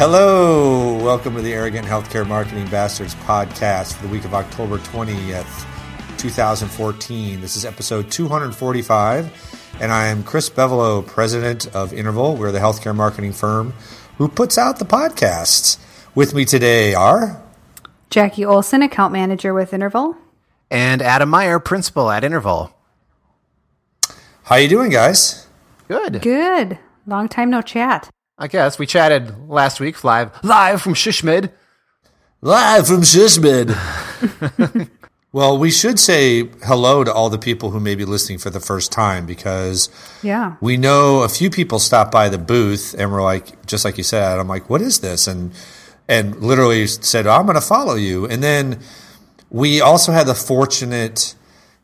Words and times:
Hello, 0.00 0.94
welcome 1.04 1.34
to 1.34 1.42
the 1.42 1.52
Arrogant 1.52 1.86
Healthcare 1.86 2.26
Marketing 2.26 2.66
Bastards 2.68 3.14
podcast 3.16 3.92
for 3.92 4.06
the 4.06 4.08
week 4.08 4.24
of 4.24 4.32
October 4.32 4.78
20th, 4.78 5.66
2014. 6.16 7.42
This 7.42 7.54
is 7.54 7.66
episode 7.66 8.10
245, 8.10 9.76
and 9.78 9.92
I 9.92 10.06
am 10.06 10.22
Chris 10.22 10.48
Bevolo, 10.48 11.06
president 11.06 11.66
of 11.76 11.92
Interval. 11.92 12.34
We're 12.34 12.50
the 12.50 12.60
healthcare 12.60 12.96
marketing 12.96 13.34
firm 13.34 13.74
who 14.16 14.26
puts 14.26 14.56
out 14.56 14.78
the 14.78 14.86
podcasts. 14.86 15.76
With 16.14 16.32
me 16.32 16.46
today 16.46 16.94
are 16.94 17.42
Jackie 18.08 18.46
Olson, 18.46 18.80
account 18.80 19.12
manager 19.12 19.52
with 19.52 19.74
Interval. 19.74 20.16
And 20.70 21.02
Adam 21.02 21.28
Meyer, 21.28 21.58
principal 21.58 22.10
at 22.10 22.24
Interval. 22.24 22.74
How 24.44 24.54
are 24.54 24.60
you 24.60 24.68
doing, 24.68 24.90
guys? 24.90 25.46
Good. 25.88 26.22
Good. 26.22 26.78
Long 27.06 27.28
time 27.28 27.50
no 27.50 27.60
chat. 27.60 28.08
I 28.42 28.48
guess 28.48 28.78
we 28.78 28.86
chatted 28.86 29.50
last 29.50 29.80
week 29.80 30.02
live 30.02 30.32
live 30.42 30.80
from 30.80 30.94
SHSMD. 30.94 31.50
Live 32.40 32.86
from 32.86 33.02
SHSMD. 33.02 34.88
well, 35.32 35.58
we 35.58 35.70
should 35.70 35.98
say 35.98 36.48
hello 36.64 37.04
to 37.04 37.12
all 37.12 37.28
the 37.28 37.36
people 37.36 37.70
who 37.70 37.80
may 37.80 37.94
be 37.94 38.06
listening 38.06 38.38
for 38.38 38.48
the 38.48 38.58
first 38.58 38.90
time 38.90 39.26
because 39.26 39.90
Yeah. 40.22 40.56
we 40.62 40.78
know 40.78 41.22
a 41.22 41.28
few 41.28 41.50
people 41.50 41.78
stopped 41.78 42.10
by 42.12 42.30
the 42.30 42.38
booth 42.38 42.94
and 42.98 43.12
were 43.12 43.20
like, 43.20 43.66
just 43.66 43.84
like 43.84 43.98
you 43.98 44.04
said, 44.04 44.38
I'm 44.38 44.48
like, 44.48 44.70
what 44.70 44.80
is 44.80 45.00
this? 45.00 45.26
And 45.26 45.52
and 46.08 46.36
literally 46.36 46.86
said, 46.86 47.26
I'm 47.26 47.44
going 47.44 47.56
to 47.56 47.60
follow 47.60 47.94
you. 47.94 48.24
And 48.24 48.42
then 48.42 48.80
we 49.50 49.82
also 49.82 50.12
had 50.12 50.26
the 50.26 50.34
fortunate 50.34 51.34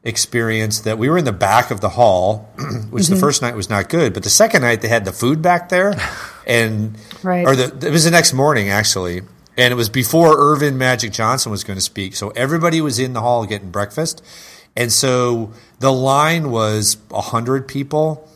experience 0.05 0.81
that 0.81 0.97
we 0.97 1.11
were 1.11 1.19
in 1.19 1.27
the 1.27 1.33
back 1.33 1.71
of 1.71 1.83
the 1.83 1.91
hall, 1.91 2.51
which 2.91 3.09
the 3.09 3.15
mm-hmm. 3.15 3.21
first 3.21 3.43
night 3.43 3.55
was 3.55 3.69
not 3.69 3.91
good, 3.91 4.15
but 4.15 4.23
the 4.23 4.31
second 4.31 4.63
night 4.63 4.81
they 4.81 4.89
had 4.89 5.05
the 5.05 5.13
food 5.13 5.43
back 5.43 5.69
there, 5.69 5.93
and 6.47 6.97
Right. 7.23 7.47
or 7.47 7.57
the 7.57 7.87
it 7.87 7.91
was 7.91 8.05
the 8.05 8.11
next 8.11 8.33
morning 8.33 8.69
actually, 8.69 9.23
and 9.57 9.73
it 9.73 9.77
was 9.77 9.89
before 9.89 10.37
Earvin 10.37 10.77
Magic 10.79 11.13
Johnson 11.13 11.51
was 11.51 11.65
going 11.65 11.77
to 11.77 11.83
speak, 11.83 12.17
so 12.17 12.31
everybody 12.31 12.81
was 12.81 12.99
in 12.99 13.13
the 13.13 13.21
hall 13.21 13.45
getting 13.47 13.71
breakfast, 13.71 14.23
and 14.77 14.93
so 14.93 15.53
the 15.81 15.93
line 15.93 16.51
was 16.51 16.97
a 17.11 17.21
hundred 17.21 17.69
people. 17.69 18.29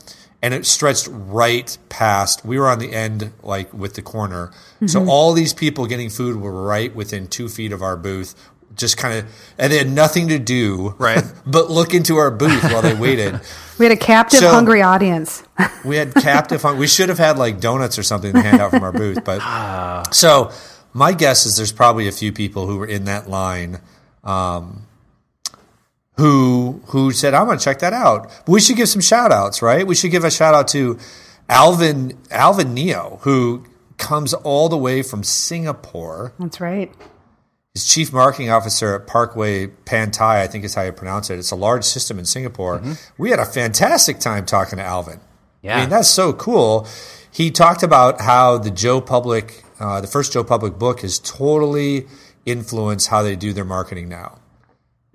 And 0.43 0.55
it 0.55 0.65
stretched 0.65 1.07
right 1.13 1.77
past. 1.91 2.47
We 2.47 2.59
were 2.59 2.67
on 2.67 2.79
the 2.79 2.95
end, 2.95 3.31
like 3.43 3.75
with 3.75 3.93
the 3.93 4.01
corner. 4.01 4.51
So 4.87 5.01
mm-hmm. 5.01 5.11
all 5.11 5.35
these 5.35 5.53
people 5.53 5.85
getting 5.85 6.09
food 6.09 6.41
were 6.41 6.63
right 6.63 6.97
within 6.97 7.27
two 7.29 7.51
feet 7.51 7.73
of 7.73 7.83
our 7.83 7.95
booth, 7.95 8.35
just 8.77 8.97
kind 8.97 9.19
of, 9.19 9.25
and 9.59 9.73
they 9.73 9.79
had 9.79 9.91
nothing 9.91 10.29
to 10.29 10.39
do, 10.39 10.95
Right. 10.99 11.23
but 11.47 11.71
look 11.71 11.93
into 11.95 12.17
our 12.17 12.31
booth 12.31 12.63
while 12.65 12.83
they 12.83 12.95
waited. 12.95 13.41
We 13.81 13.87
had 13.87 13.93
a 13.93 13.97
captive, 13.97 14.41
So- 14.41 14.51
hungry 14.51 14.83
audience. 14.83 15.43
We 15.87 15.97
had 15.97 16.15
captive. 16.15 16.61
hung- 16.61 16.77
We 16.77 16.87
should 16.87 17.09
have 17.09 17.17
had 17.19 17.39
like 17.39 17.61
donuts 17.61 17.99
or 17.99 18.03
something 18.03 18.35
to 18.35 18.43
hand 18.43 18.61
out 18.61 18.71
from 18.73 18.83
our 18.83 18.93
booth. 18.93 19.25
But 19.25 20.13
so 20.13 20.51
my 20.93 21.13
guess 21.15 21.47
is 21.47 21.57
there's 21.57 21.73
probably 21.73 22.07
a 22.07 22.13
few 22.13 22.31
people 22.31 22.67
who 22.67 22.77
were 22.77 22.87
in 22.87 23.05
that 23.07 23.31
line, 23.31 23.81
um, 24.23 24.87
who 26.17 26.83
who 26.89 27.13
said, 27.13 27.33
"I'm 27.35 27.47
going 27.47 27.59
to 27.59 27.65
check 27.65 27.79
that 27.79 27.93
out." 27.95 28.25
But 28.45 28.49
we 28.53 28.61
should 28.61 28.77
give 28.77 28.89
some 28.89 29.01
shout 29.01 29.33
outs, 29.33 29.63
right? 29.63 29.87
We 29.87 29.95
should 29.95 30.11
give 30.11 30.25
a 30.25 30.31
shout 30.31 30.55
out 30.55 30.69
to 30.69 30.99
Alvin 31.49 32.19
Alvin 32.31 32.75
Neo, 32.75 33.19
who 33.23 33.65
comes 33.97 34.35
all 34.35 34.69
the 34.69 34.77
way 34.79 35.03
from 35.03 35.23
Singapore. 35.25 36.35
That's 36.39 36.61
right. 36.61 36.93
He's 37.75 37.87
chief 37.87 38.13
marketing 38.13 38.51
officer 38.51 38.97
at 38.97 39.07
Parkway 39.07 39.69
Pantai, 39.69 40.41
I 40.41 40.49
think 40.49 40.65
is 40.65 40.75
how 40.75 40.83
you 40.83 40.91
pronounce 40.91 41.31
it. 41.31 41.39
It's 41.39 41.53
a 41.53 41.57
large 41.57 41.85
system 41.85 42.19
in 42.19 42.25
Singapore. 42.25 42.83
We 43.17 43.31
had 43.31 43.39
a 43.39 43.47
fantastic 43.47 44.19
time 44.19 44.45
talking 44.45 44.79
to 44.79 44.85
Alvin. 44.85 45.21
Yeah. 45.63 45.77
I 45.77 45.81
mean, 45.83 45.91
that's 45.91 46.09
so 46.09 46.33
cool. 46.33 46.89
He 47.31 47.53
talked 47.53 47.85
about 47.85 48.21
how 48.21 48.59
the 48.59 48.73
Joe 48.73 49.01
Public, 49.01 49.63
uh, 49.79 50.01
the 50.01 50.09
first 50.09 50.33
Joe 50.33 50.43
Public 50.43 50.81
book 50.81 51.03
has 51.03 51.21
totally 51.21 52.09
influenced 52.45 53.07
how 53.07 53.23
they 53.23 53.37
do 53.37 53.53
their 53.53 53.65
marketing 53.65 54.09
now. 54.09 54.39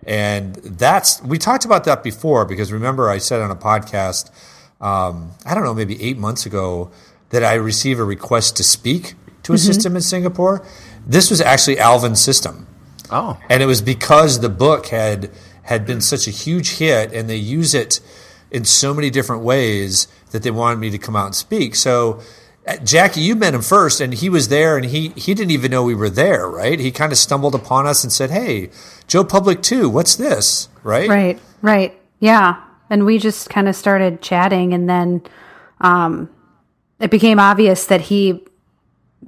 And 0.06 0.56
that's, 0.56 1.22
we 1.24 1.38
talked 1.38 1.66
about 1.66 1.84
that 1.86 2.04
before 2.04 2.46
because 2.46 2.72
remember 2.72 3.10
I 3.10 3.18
said 3.18 3.42
on 3.42 3.52
a 3.52 3.56
podcast, 3.56 4.32
um, 4.80 5.32
I 5.46 5.56
don't 5.56 5.64
know, 5.64 5.74
maybe 5.74 6.02
eight 6.02 6.18
months 6.18 6.46
ago, 6.46 6.92
that 7.32 7.44
I 7.44 7.56
received 7.56 8.00
a 8.00 8.06
request 8.06 8.56
to 8.58 8.64
speak 8.64 9.16
to 9.44 9.54
a 9.54 9.58
system 9.58 9.96
in 9.96 10.02
Singapore. 10.02 10.66
This 11.06 11.30
was 11.30 11.42
actually 11.42 11.80
Alvin's 11.80 12.22
system 12.22 12.68
Oh. 13.12 13.38
and 13.50 13.62
it 13.62 13.68
was 13.68 13.82
because 13.82 14.40
the 14.40 14.50
book 14.50 14.88
had 14.88 15.30
had 15.64 15.86
been 15.86 16.02
such 16.02 16.28
a 16.28 16.32
huge 16.32 16.78
hit 16.78 17.14
and 17.14 17.30
they 17.30 17.36
use 17.36 17.74
it 17.74 18.00
in 18.52 18.66
so 18.66 18.94
many 18.94 19.10
different 19.10 19.44
ways 19.44 20.08
that 20.32 20.44
they 20.44 20.52
wanted 20.52 20.80
me 20.80 20.90
to 20.90 20.98
come 20.98 21.16
out 21.16 21.28
and 21.28 21.36
speak 21.36 21.76
so 21.76 22.20
uh, 22.68 22.78
Jackie, 22.78 23.22
you 23.22 23.36
met 23.36 23.54
him 23.54 23.62
first, 23.62 24.02
and 24.02 24.12
he 24.12 24.28
was 24.28 24.48
there, 24.48 24.76
and 24.76 24.88
he 24.88 25.10
he 25.10 25.36
didn't 25.36 25.52
even 25.52 25.70
know 25.70 25.84
we 25.84 25.94
were 25.94 26.10
there, 26.10 26.50
right? 26.50 26.80
He 26.80 26.90
kind 26.92 27.12
of 27.12 27.18
stumbled 27.20 27.54
upon 27.54 27.86
us 27.86 28.04
and 28.04 28.12
said, 28.12 28.32
"Hey, 28.32 28.72
Joe 29.08 29.24
Public 29.24 29.62
too, 29.62 29.88
what's 29.88 30.16
this?" 30.16 30.68
Right? 30.82 31.08
Right. 31.08 31.40
Right. 31.62 31.96
Yeah. 32.20 32.56
And 32.90 33.06
we 33.06 33.20
just 33.20 33.52
kind 33.52 33.68
of 33.68 33.76
started 33.76 34.20
chatting, 34.20 34.74
and 34.74 34.90
then 34.90 35.22
um, 35.80 36.28
it 37.00 37.12
became 37.12 37.40
obvious 37.40 37.86
that 37.86 38.02
he 38.02 38.44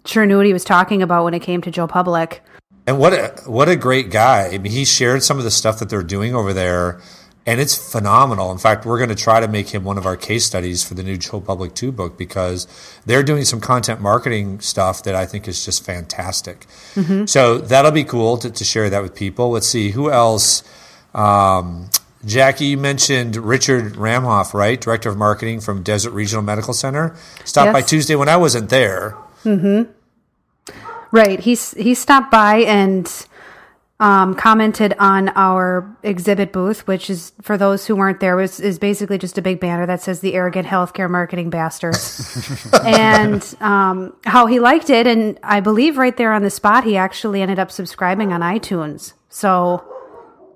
sure 0.06 0.26
knew 0.26 0.38
what 0.38 0.46
he 0.46 0.54
was 0.54 0.64
talking 0.64 1.02
about 1.02 1.24
when 1.24 1.34
it 1.34 1.42
came 1.42 1.62
to 1.62 1.72
Joe 1.72 1.88
Public. 1.88 2.44
And 2.86 3.00
what 3.00 3.14
a 3.14 3.36
what 3.46 3.68
a 3.68 3.76
great 3.76 4.12
guy! 4.12 4.50
I 4.54 4.58
mean, 4.58 4.72
he 4.72 4.86
shared 4.86 5.22
some 5.22 5.38
of 5.38 5.44
the 5.44 5.52
stuff 5.52 5.80
that 5.80 5.90
they're 5.90 6.04
doing 6.04 6.34
over 6.34 6.54
there, 6.54 7.02
and 7.46 7.60
it's 7.60 7.76
phenomenal. 7.76 8.50
In 8.50 8.58
fact, 8.58 8.86
we're 8.86 8.98
going 8.98 9.10
to 9.10 9.16
try 9.16 9.42
to 9.42 9.48
make 9.50 9.70
him 9.70 9.84
one 9.84 9.98
of 9.98 10.06
our 10.06 10.16
case 10.16 10.46
studies 10.46 10.86
for 10.86 10.94
the 10.94 11.04
new 11.04 11.18
Joe 11.18 11.42
Public 11.42 11.74
Two 11.74 11.92
book 11.92 12.18
because 12.18 12.66
they're 13.06 13.24
doing 13.24 13.44
some 13.44 13.60
content 13.60 14.00
marketing 14.00 14.62
stuff 14.62 15.04
that 15.04 15.16
I 15.16 15.26
think 15.26 15.50
is 15.50 15.66
just 15.66 15.86
fantastic. 15.86 16.66
So 17.26 17.58
that'll 17.58 17.92
be 17.92 18.06
cool 18.06 18.38
to, 18.38 18.50
to 18.50 18.64
share 18.64 18.90
that 18.90 19.02
with 19.02 19.16
people. 19.16 19.52
Let's 19.52 19.68
see 19.68 19.92
who 19.92 20.10
else. 20.10 20.64
Um, 21.14 21.90
Jackie, 22.26 22.66
you 22.66 22.78
mentioned 22.78 23.36
Richard 23.36 23.94
Ramhoff, 23.94 24.54
right? 24.54 24.80
Director 24.80 25.10
of 25.10 25.18
Marketing 25.18 25.60
from 25.60 25.84
Desert 25.84 26.12
Regional 26.12 26.42
Medical 26.42 26.74
Center. 26.74 27.16
Stopped 27.44 27.74
by 27.74 27.82
Tuesday 27.82 28.16
when 28.16 28.30
I 28.30 28.38
wasn't 28.38 28.70
there. 28.70 29.18
Right. 31.12 31.40
He's 31.40 31.72
he 31.72 31.94
stopped 31.94 32.32
by 32.32 32.58
and 32.58 33.10
um, 34.00 34.36
commented 34.36 34.94
on 35.00 35.30
our 35.30 35.98
exhibit 36.04 36.52
booth, 36.54 36.86
which 36.86 37.10
is 37.10 37.32
for 37.42 37.58
those 37.58 37.88
who 37.88 37.96
weren't 37.96 38.20
there, 38.20 38.36
was 38.36 38.60
is 38.60 38.78
basically 38.78 39.18
just 39.18 39.38
a 39.38 39.42
big 39.42 39.60
banner 39.60 39.86
that 39.88 40.02
says 40.02 40.20
the 40.20 40.36
arrogant 40.36 40.68
healthcare 40.68 41.10
marketing 41.10 41.50
bastards, 41.50 42.68
and 42.86 43.56
um, 43.60 44.16
how 44.26 44.46
he 44.46 44.60
liked 44.60 44.90
it, 44.90 45.08
and 45.08 45.40
I 45.42 45.62
believe 45.62 45.98
right 45.98 46.16
there 46.16 46.32
on 46.32 46.44
the 46.44 46.52
spot, 46.52 46.84
he 46.84 46.96
actually 46.96 47.42
ended 47.42 47.58
up 47.58 47.72
subscribing 47.72 48.32
on 48.32 48.42
iTunes. 48.42 49.14
So 49.30 49.84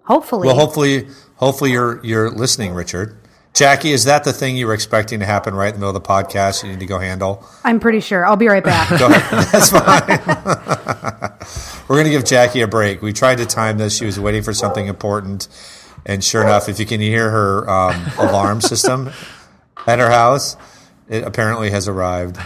hopefully, 0.03 0.47
Well, 0.47 0.56
hopefully, 0.56 1.07
hopefully 1.35 1.72
you're 1.72 2.00
you're 2.06 2.30
listening, 2.30 2.74
Richard. 2.74 3.18
Jackie, 3.53 3.91
is 3.91 4.06
that 4.06 4.23
the 4.23 4.31
thing 4.31 4.56
you 4.56 4.66
were 4.66 4.73
expecting 4.73 5.19
to 5.19 5.25
happen 5.25 5.53
right 5.53 5.67
in 5.67 5.73
the 5.73 5.79
middle 5.79 5.95
of 5.95 6.01
the 6.01 6.07
podcast? 6.07 6.63
You 6.63 6.69
need 6.69 6.79
to 6.79 6.85
go 6.85 7.00
handle. 7.00 7.45
I'm 7.63 7.81
pretty 7.81 8.00
sure. 8.00 8.25
I'll 8.25 8.38
be 8.38 8.47
right 8.47 8.63
back. 8.63 8.97
Go 8.97 9.07
ahead. 9.07 9.47
That's 9.51 9.72
fine. 9.72 10.19
we're 11.89 11.95
going 11.97 12.06
to 12.06 12.12
give 12.12 12.23
Jackie 12.23 12.62
a 12.62 12.67
break. 12.67 13.01
We 13.01 13.12
tried 13.12 13.39
to 13.39 13.45
time 13.45 13.78
this. 13.78 13.97
She 13.97 14.06
was 14.06 14.17
waiting 14.17 14.41
for 14.41 14.53
something 14.53 14.88
important, 14.88 15.50
and 16.06 16.23
sure 16.23 16.44
enough, 16.44 16.69
if 16.69 16.79
you 16.79 16.85
can 16.85 17.01
hear 17.01 17.29
her 17.29 17.69
um, 17.69 18.06
alarm 18.17 18.62
system 18.62 19.12
at 19.85 20.00
her 20.00 20.09
house, 20.09 20.56
it 21.09 21.23
apparently 21.25 21.72
has 21.72 21.89
arrived. 21.89 22.39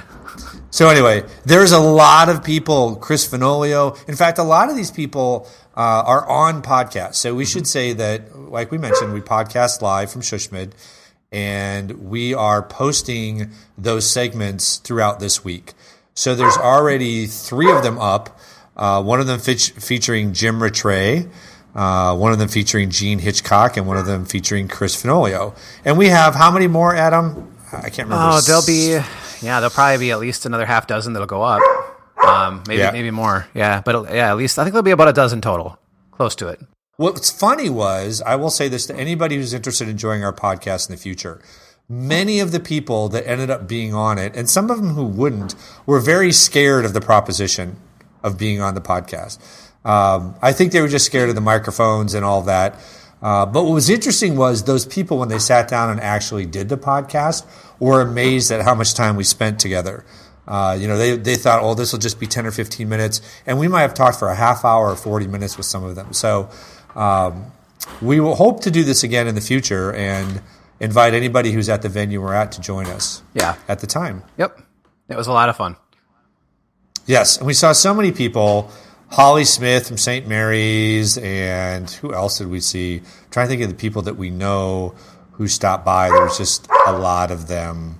So 0.72 0.90
anyway, 0.90 1.24
there's 1.46 1.72
a 1.72 1.80
lot 1.80 2.30
of 2.30 2.44
people. 2.44 2.96
Chris 2.96 3.28
Finolio. 3.28 3.98
In 4.10 4.16
fact, 4.16 4.40
a 4.40 4.44
lot 4.44 4.70
of 4.70 4.76
these 4.76 4.92
people 4.92 5.48
uh, 5.76 6.04
are 6.06 6.28
on 6.30 6.62
podcast. 6.62 7.16
So 7.16 7.36
we 7.36 7.46
should 7.46 7.68
say 7.68 7.94
that, 7.94 8.38
like 8.38 8.72
we 8.72 8.78
mentioned, 8.78 9.14
we 9.14 9.22
podcast 9.22 9.82
live 9.82 10.12
from 10.12 10.22
SHSMD, 10.22 10.72
and 11.32 12.10
we 12.10 12.34
are 12.34 12.62
posting 12.62 13.52
those 13.78 14.10
segments 14.10 14.78
throughout 14.78 15.20
this 15.20 15.44
week. 15.44 15.74
So 16.14 16.34
there's 16.34 16.58
already 16.58 17.28
three 17.28 17.72
of 17.72 17.84
them 17.84 18.00
up. 18.00 18.40
Uh, 18.78 19.04
one 19.04 19.20
of 19.20 19.28
them 19.28 19.40
fe- 19.40 19.56
featuring 19.56 20.34
Jim 20.34 20.62
Rattray, 20.62 21.28
uh, 21.76 22.16
one 22.16 22.32
of 22.32 22.40
them 22.40 22.48
featuring 22.48 22.90
Gene 22.90 23.20
Hitchcock, 23.20 23.76
and 23.78 23.86
one 23.86 23.98
of 23.98 24.06
them 24.06 24.26
featuring 24.26 24.68
Chris 24.68 25.02
Finolio. 25.02 25.58
And 25.84 25.98
we 25.98 26.08
have 26.08 26.36
how 26.36 26.52
many 26.52 26.68
more, 26.68 26.96
Adam? 26.96 27.54
I 27.72 27.90
can't 27.90 28.08
remember. 28.10 28.38
Oh, 28.38 28.42
there'll 28.42 28.66
be 28.66 29.00
yeah, 29.42 29.60
there'll 29.60 29.70
probably 29.70 29.98
be 30.00 30.12
at 30.12 30.20
least 30.20 30.46
another 30.46 30.66
half 30.66 30.88
dozen 30.88 31.14
that'll 31.14 31.28
go 31.28 31.42
up. 31.42 31.62
Um, 32.28 32.64
maybe 32.68 32.82
Yeah. 32.82 32.92
maybe 32.92 33.12
more. 33.12 33.48
Yeah, 33.54 33.82
but 33.84 34.14
yeah, 34.14 34.30
at 34.32 34.38
least 34.38 34.58
I 34.60 34.64
think 34.64 34.74
there'll 34.74 34.84
be 34.84 34.92
about 34.92 35.08
a 35.08 35.14
dozen 35.14 35.42
total, 35.42 35.78
close 36.12 36.36
to 36.36 36.48
it. 36.48 36.60
What's 36.98 37.30
funny 37.30 37.70
was, 37.70 38.22
I 38.26 38.36
will 38.36 38.50
say 38.50 38.68
this 38.70 38.86
to 38.88 38.96
anybody 38.96 39.36
who's 39.36 39.54
interested 39.54 39.90
in 39.90 39.98
joining 39.98 40.24
our 40.24 40.34
podcast 40.34 40.90
in 40.90 40.96
the 40.96 41.02
future. 41.02 41.40
Many 41.90 42.40
of 42.40 42.52
the 42.52 42.60
people 42.60 43.10
that 43.10 43.28
ended 43.28 43.50
up 43.50 43.68
being 43.68 43.94
on 43.94 44.18
it, 44.18 44.36
and 44.36 44.50
some 44.50 44.72
of 44.72 44.78
them 44.78 44.90
who 44.96 45.06
wouldn't, 45.06 45.56
were 45.86 46.00
very 46.00 46.32
scared 46.32 46.86
of 46.86 46.94
the 46.94 47.02
proposition 47.02 47.76
of 48.24 48.38
being 48.38 48.62
on 48.62 48.76
the 48.76 48.82
podcast. 48.82 49.38
Um, 49.84 50.36
I 50.42 50.52
think 50.52 50.72
they 50.72 50.82
were 50.82 50.88
just 50.88 51.06
scared 51.06 51.30
of 51.30 51.36
the 51.36 51.42
microphones 51.42 52.14
and 52.16 52.26
all 52.26 52.42
that. 52.44 52.80
Uh, 53.22 53.46
but 53.46 53.64
what 53.66 53.74
was 53.74 53.90
interesting 53.90 54.36
was 54.36 54.64
those 54.64 54.86
people, 54.86 55.18
when 55.20 55.30
they 55.30 55.38
sat 55.40 55.68
down 55.68 55.90
and 55.90 56.00
actually 56.00 56.46
did 56.46 56.70
the 56.70 56.78
podcast, 56.78 57.46
were 57.80 58.02
amazed 58.02 58.52
at 58.52 58.62
how 58.62 58.74
much 58.74 58.94
time 58.94 59.16
we 59.16 59.24
spent 59.24 59.60
together. 59.60 60.06
Uh, 60.48 60.78
you 60.80 60.88
know, 60.88 60.98
they, 60.98 61.18
they 61.18 61.36
thought, 61.36 61.62
oh, 61.64 61.74
this 61.74 61.92
will 61.92 62.00
just 62.00 62.20
be 62.20 62.28
10 62.28 62.46
or 62.46 62.52
15 62.52 62.88
minutes. 62.88 63.22
And 63.46 63.58
we 63.60 63.68
might 63.68 63.82
have 63.82 63.94
talked 63.94 64.20
for 64.20 64.30
a 64.30 64.36
half 64.36 64.64
hour 64.64 64.90
or 64.92 64.96
40 64.96 65.28
minutes 65.28 65.58
with 65.58 65.66
some 65.66 65.84
of 65.84 65.96
them. 65.96 66.14
So 66.14 66.50
um, 66.96 67.52
we 68.02 68.20
will 68.20 68.36
hope 68.36 68.62
to 68.62 68.72
do 68.72 68.84
this 68.84 69.04
again 69.04 69.28
in 69.28 69.36
the 69.36 69.42
future 69.42 69.92
and 69.94 70.42
invite 70.80 71.14
anybody 71.14 71.52
who's 71.52 71.70
at 71.70 71.82
the 71.82 71.90
venue 71.90 72.22
we're 72.22 72.34
at 72.34 72.52
to 72.54 72.62
join 72.62 72.86
us 72.88 73.24
Yeah. 73.34 73.56
at 73.68 73.80
the 73.80 73.88
time. 73.88 74.24
Yep. 74.38 74.62
It 75.10 75.16
was 75.18 75.28
a 75.28 75.32
lot 75.34 75.50
of 75.50 75.56
fun. 75.58 75.76
Yes, 77.06 77.38
and 77.38 77.46
we 77.46 77.54
saw 77.54 77.72
so 77.72 77.94
many 77.94 78.12
people. 78.12 78.72
Holly 79.12 79.46
Smith 79.46 79.88
from 79.88 79.98
St. 79.98 80.28
Mary's, 80.28 81.18
and 81.20 81.90
who 81.90 82.14
else 82.14 82.40
did 82.40 82.48
we 82.48 82.60
see? 82.60 83.02
trying 83.30 83.46
to 83.46 83.50
think 83.50 83.62
of 83.62 83.70
the 83.70 83.76
people 83.76 84.02
that 84.04 84.16
we 84.16 84.32
know 84.32 84.96
who 85.34 85.48
stopped 85.48 85.86
by. 85.86 86.10
There 86.10 86.24
was 86.24 86.38
just 86.38 86.68
a 86.88 86.92
lot 86.94 87.30
of 87.30 87.48
them. 87.48 88.00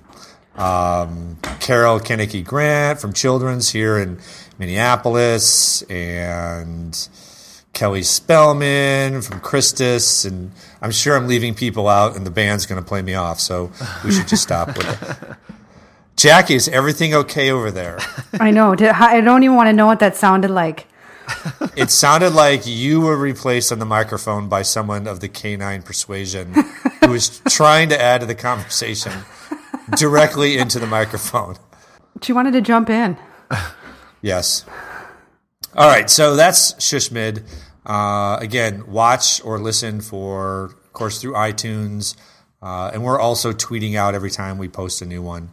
Um, 0.56 1.38
Carol 1.60 2.00
Kennedy 2.00 2.42
Grant 2.42 3.00
from 3.00 3.12
Children's 3.12 3.70
here 3.70 3.98
in 3.98 4.18
Minneapolis, 4.58 5.82
and 5.82 7.08
Kelly 7.72 8.02
Spellman 8.02 9.20
from 9.20 9.40
Christus, 9.40 10.24
and 10.24 10.50
I'm 10.80 10.90
sure 10.90 11.14
I'm 11.14 11.26
leaving 11.28 11.54
people 11.54 11.88
out, 11.88 12.16
and 12.16 12.24
the 12.24 12.30
band's 12.30 12.64
going 12.64 12.82
to 12.82 12.88
play 12.88 13.02
me 13.02 13.12
off, 13.14 13.38
so 13.38 13.70
we 14.02 14.12
should 14.12 14.28
just 14.28 14.42
stop 14.42 14.68
with 14.68 14.86
it. 14.88 15.36
Jackie, 16.16 16.54
is 16.54 16.68
everything 16.68 17.12
okay 17.12 17.50
over 17.50 17.70
there? 17.70 17.98
I 18.40 18.50
know. 18.50 18.72
I 18.72 19.20
don't 19.20 19.42
even 19.42 19.56
want 19.56 19.68
to 19.68 19.74
know 19.74 19.84
what 19.84 19.98
that 20.00 20.16
sounded 20.16 20.50
like. 20.50 20.86
It 21.76 21.90
sounded 21.90 22.30
like 22.30 22.66
you 22.66 23.02
were 23.02 23.18
replaced 23.18 23.70
on 23.70 23.78
the 23.78 23.84
microphone 23.84 24.48
by 24.48 24.62
someone 24.62 25.06
of 25.06 25.20
the 25.20 25.28
canine 25.28 25.82
persuasion 25.82 26.54
who 27.04 27.10
was 27.10 27.42
trying 27.50 27.90
to 27.90 28.00
add 28.00 28.22
to 28.22 28.26
the 28.26 28.34
conversation 28.34 29.12
directly 29.96 30.58
into 30.58 30.78
the 30.78 30.86
microphone. 30.86 31.56
She 32.22 32.32
wanted 32.32 32.52
to 32.52 32.60
jump 32.60 32.90
in. 32.90 33.16
Yes. 34.22 34.64
All 35.74 35.86
right, 35.88 36.08
so 36.08 36.34
that's 36.36 36.72
SHSMD. 36.74 37.42
Uh, 37.84 38.38
again, 38.40 38.86
watch 38.90 39.44
or 39.44 39.58
listen 39.58 40.00
for, 40.00 40.64
of 40.64 40.92
course, 40.92 41.20
through 41.20 41.34
iTunes. 41.34 42.16
Uh, 42.62 42.90
and 42.92 43.04
we're 43.04 43.20
also 43.20 43.52
tweeting 43.52 43.94
out 43.94 44.14
every 44.14 44.30
time 44.30 44.58
we 44.58 44.68
post 44.68 45.02
a 45.02 45.06
new 45.06 45.22
one. 45.22 45.50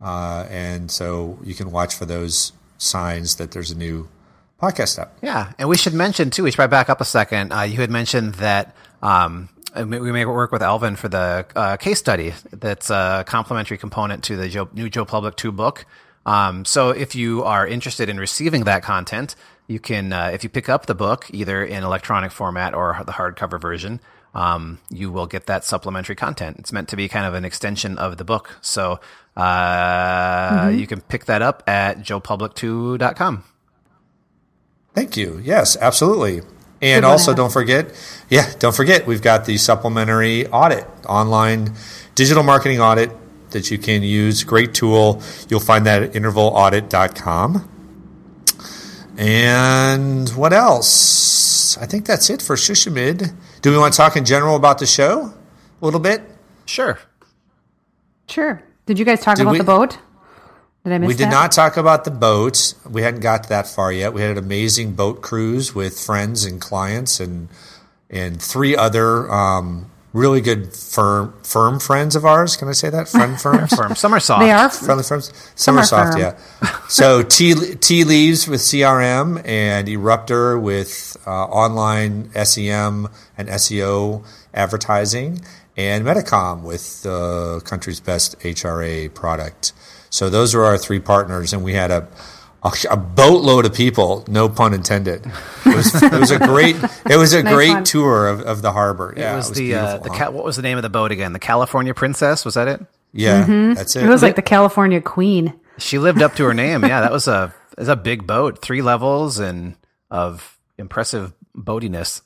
Uh, 0.00 0.46
and 0.50 0.90
so 0.90 1.38
you 1.42 1.54
can 1.54 1.70
watch 1.70 1.94
for 1.94 2.04
those 2.04 2.52
signs 2.78 3.36
that 3.36 3.52
there's 3.52 3.70
a 3.70 3.76
new 3.76 4.08
podcast 4.60 4.98
up. 4.98 5.16
Yeah, 5.22 5.52
and 5.58 5.68
we 5.68 5.76
should 5.76 5.94
mention 5.94 6.30
too. 6.30 6.44
We 6.44 6.50
should 6.50 6.56
probably 6.56 6.70
back 6.72 6.90
up 6.90 7.00
a 7.00 7.04
second. 7.04 7.52
Uh, 7.52 7.62
you 7.62 7.80
had 7.80 7.90
mentioned 7.90 8.34
that 8.34 8.76
um, 9.00 9.48
we 9.76 10.12
may 10.12 10.24
work 10.24 10.52
with 10.52 10.62
Alvin 10.62 10.96
for 10.96 11.08
the 11.08 11.46
uh, 11.56 11.76
case 11.76 11.98
study. 11.98 12.34
That's 12.50 12.90
a 12.90 13.24
complementary 13.26 13.78
component 13.78 14.22
to 14.24 14.36
the 14.36 14.48
Joe, 14.48 14.68
new 14.72 14.88
Joe 14.88 15.04
Public 15.04 15.36
Two 15.36 15.52
book. 15.52 15.86
Um, 16.24 16.64
so 16.64 16.90
if 16.90 17.14
you 17.14 17.42
are 17.42 17.66
interested 17.66 18.08
in 18.08 18.18
receiving 18.18 18.64
that 18.64 18.82
content, 18.82 19.34
you 19.66 19.80
can 19.80 20.12
uh, 20.12 20.30
if 20.32 20.44
you 20.44 20.50
pick 20.50 20.68
up 20.68 20.86
the 20.86 20.94
book 20.94 21.26
either 21.32 21.64
in 21.64 21.82
electronic 21.82 22.32
format 22.32 22.74
or 22.74 23.00
the 23.04 23.12
hardcover 23.12 23.60
version. 23.60 24.00
Um, 24.34 24.78
you 24.88 25.12
will 25.12 25.26
get 25.26 25.44
that 25.46 25.62
supplementary 25.62 26.14
content. 26.14 26.56
It's 26.58 26.72
meant 26.72 26.88
to 26.88 26.96
be 26.96 27.06
kind 27.06 27.26
of 27.26 27.34
an 27.34 27.44
extension 27.44 27.98
of 27.98 28.16
the 28.16 28.24
book. 28.24 28.56
So 28.62 28.98
uh, 29.36 30.72
you 30.74 30.86
can 30.86 31.02
pick 31.02 31.26
that 31.26 31.42
up 31.42 31.62
at 31.66 31.98
joepublic2.com. 31.98 33.44
Thank 34.94 35.16
you. 35.16 35.40
Yes, 35.42 35.76
absolutely. 35.76 36.42
And 36.82 37.04
also, 37.04 37.32
don't 37.32 37.52
forget, 37.52 37.94
yeah, 38.28 38.52
don't 38.58 38.74
forget, 38.74 39.06
we've 39.06 39.22
got 39.22 39.44
the 39.44 39.56
supplementary 39.56 40.48
audit, 40.48 40.84
online 41.06 41.74
digital 42.16 42.42
marketing 42.42 42.80
audit 42.80 43.12
that 43.50 43.70
you 43.70 43.78
can 43.78 44.02
use. 44.02 44.42
Great 44.42 44.74
tool. 44.74 45.22
You'll 45.48 45.60
find 45.60 45.86
that 45.86 46.02
at 46.02 46.12
intervalaudit.com. 46.12 47.68
And 49.16 50.28
what 50.30 50.52
else? 50.52 51.76
I 51.78 51.86
think 51.86 52.06
that's 52.06 52.30
it 52.30 52.42
for 52.42 52.56
SHSMD. 52.56 53.32
Do 53.60 53.70
we 53.70 53.78
want 53.78 53.92
to 53.92 53.96
talk 53.96 54.16
in 54.16 54.24
general 54.24 54.56
about 54.56 54.78
the 54.78 54.86
show 54.86 55.32
a 55.80 55.84
little 55.84 56.00
bit? 56.00 56.22
Sure. 56.66 56.98
Sure. 58.28 58.62
Did 58.86 58.98
you 58.98 59.04
guys 59.04 59.20
talk 59.20 59.36
Did 59.36 59.42
about 59.42 59.52
we- 59.52 59.58
the 59.58 59.64
boat? 59.64 59.98
Did 60.84 60.92
I 60.94 60.98
miss 60.98 61.08
We 61.08 61.14
did 61.14 61.26
that? 61.26 61.30
not 61.30 61.52
talk 61.52 61.76
about 61.76 62.04
the 62.04 62.10
boats. 62.10 62.74
We 62.88 63.02
hadn't 63.02 63.20
got 63.20 63.48
that 63.48 63.66
far 63.68 63.92
yet. 63.92 64.12
We 64.12 64.20
had 64.22 64.32
an 64.32 64.38
amazing 64.38 64.94
boat 64.94 65.22
cruise 65.22 65.74
with 65.74 65.98
friends 65.98 66.44
and 66.44 66.60
clients 66.60 67.20
and 67.20 67.48
and 68.10 68.42
three 68.42 68.76
other 68.76 69.30
um, 69.32 69.90
really 70.12 70.40
good 70.40 70.74
firm 70.74 71.34
firm 71.44 71.78
friends 71.80 72.16
of 72.16 72.24
ours. 72.24 72.56
Can 72.56 72.68
I 72.68 72.72
say 72.72 72.90
that? 72.90 73.08
Friend 73.08 73.40
firms? 73.40 73.74
Firm. 73.74 73.94
Some 73.94 74.12
are 74.12 74.20
soft. 74.20 74.42
They 74.42 74.50
are. 74.50 74.68
Friendly 74.68 75.04
firms? 75.04 75.32
Some 75.54 75.78
are 75.78 75.82
Summersoft, 75.82 76.12
firm. 76.12 76.20
yeah. 76.20 76.78
So 76.88 77.22
Tea, 77.22 77.54
tea 77.76 78.04
Leaves 78.04 78.46
with 78.48 78.60
CRM 78.60 79.40
and 79.46 79.88
Eruptor 79.88 80.60
with 80.60 81.16
uh, 81.26 81.44
online 81.44 82.30
SEM 82.44 83.08
and 83.38 83.48
SEO 83.48 84.26
advertising 84.52 85.40
and 85.76 86.04
Metacom 86.04 86.62
with 86.62 87.02
the 87.02 87.62
country's 87.64 88.00
best 88.00 88.38
HRA 88.40 89.14
product. 89.14 89.72
So 90.12 90.28
those 90.28 90.54
are 90.54 90.62
our 90.64 90.76
three 90.76 91.00
partners, 91.00 91.54
and 91.54 91.64
we 91.64 91.72
had 91.72 91.90
a 91.90 92.06
a, 92.62 92.70
a 92.90 92.96
boatload 92.96 93.64
of 93.66 93.74
people, 93.74 94.24
no 94.28 94.48
pun 94.48 94.72
intended. 94.74 95.26
It 95.66 95.74
was, 95.74 96.00
it 96.02 96.12
was 96.12 96.30
a 96.30 96.38
great 96.38 96.76
it 97.10 97.16
was 97.16 97.32
a 97.32 97.42
Nice 97.42 97.54
great 97.54 97.70
one. 97.72 97.84
tour 97.84 98.28
of, 98.28 98.40
of 98.42 98.62
the 98.62 98.72
harbor. 98.72 99.12
It 99.12 99.18
Yeah, 99.18 99.36
was, 99.36 99.46
it 99.46 99.50
was 99.50 99.58
the 99.58 99.74
uh, 99.74 99.98
the 99.98 100.10
huh? 100.10 100.18
ca- 100.18 100.30
what 100.30 100.44
was 100.44 100.56
the 100.56 100.62
name 100.62 100.78
of 100.78 100.82
the 100.82 100.90
boat 100.90 101.10
again? 101.12 101.32
The 101.32 101.38
California 101.40 101.94
Princess 101.94 102.44
was 102.44 102.54
that 102.54 102.68
it? 102.68 102.80
yeah, 103.12 103.44
that's 103.74 103.96
it. 103.96 104.04
It 104.04 104.08
was 104.08 104.22
like 104.22 104.36
the 104.36 104.42
California 104.42 105.00
Queen. 105.00 105.54
She 105.78 105.98
lived 105.98 106.22
up 106.22 106.34
to 106.36 106.44
her 106.44 106.54
name. 106.54 106.84
Yeah, 106.84 107.00
that 107.00 107.10
was 107.10 107.26
a 107.26 107.52
it 107.72 107.78
was 107.80 107.88
a 107.88 107.96
big 107.96 108.26
boat, 108.26 108.60
three 108.62 108.82
levels 108.82 109.38
and 109.40 109.74
of 110.10 110.58
impressive 110.78 111.32
boatiness. 111.56 112.20